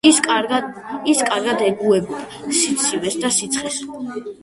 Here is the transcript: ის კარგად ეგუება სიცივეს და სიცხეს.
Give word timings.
ის 0.09 0.19
კარგად 0.29 1.61
ეგუება 1.67 2.25
სიცივეს 2.63 3.23
და 3.27 3.35
სიცხეს. 3.41 3.83